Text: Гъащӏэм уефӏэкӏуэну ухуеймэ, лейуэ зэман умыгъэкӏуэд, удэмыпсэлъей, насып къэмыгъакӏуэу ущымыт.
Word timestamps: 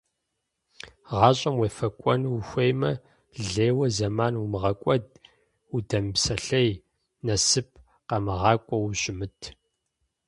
Гъащӏэм 1.17 1.55
уефӏэкӏуэну 1.59 2.35
ухуеймэ, 2.37 2.91
лейуэ 3.49 3.87
зэман 3.95 4.33
умыгъэкӏуэд, 4.43 5.05
удэмыпсэлъей, 5.75 6.69
насып 7.25 7.67
къэмыгъакӏуэу 8.07 8.83
ущымыт. 8.89 9.39